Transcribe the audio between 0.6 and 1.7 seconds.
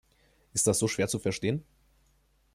das so schwer zu verstehen?